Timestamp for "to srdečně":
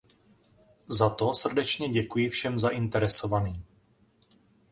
1.09-1.89